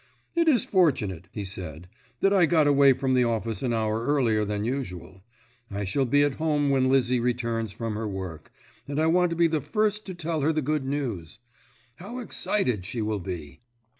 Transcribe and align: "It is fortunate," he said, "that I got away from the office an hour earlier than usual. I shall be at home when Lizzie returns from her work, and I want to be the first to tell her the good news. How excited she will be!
"It 0.35 0.47
is 0.47 0.65
fortunate," 0.65 1.27
he 1.31 1.45
said, 1.45 1.87
"that 2.21 2.33
I 2.33 2.47
got 2.47 2.65
away 2.65 2.91
from 2.91 3.13
the 3.13 3.23
office 3.23 3.61
an 3.61 3.71
hour 3.71 4.03
earlier 4.03 4.43
than 4.43 4.65
usual. 4.65 5.21
I 5.69 5.83
shall 5.83 6.05
be 6.05 6.23
at 6.23 6.33
home 6.41 6.71
when 6.71 6.89
Lizzie 6.89 7.19
returns 7.19 7.71
from 7.71 7.93
her 7.93 8.07
work, 8.07 8.51
and 8.87 8.99
I 8.99 9.05
want 9.05 9.29
to 9.29 9.35
be 9.35 9.45
the 9.45 9.61
first 9.61 10.07
to 10.07 10.15
tell 10.15 10.41
her 10.41 10.51
the 10.51 10.63
good 10.63 10.85
news. 10.85 11.37
How 11.97 12.17
excited 12.17 12.83
she 12.83 13.03
will 13.03 13.19
be! 13.19 13.61